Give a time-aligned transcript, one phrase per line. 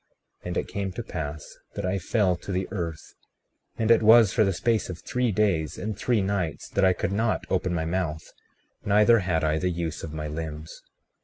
[0.43, 3.13] 36:10 And it came to pass that I fell to the earth;
[3.77, 7.11] and it was for the space of three days and three nights that I could
[7.11, 8.33] not open my mouth,
[8.83, 10.81] neither had I the use of my limbs.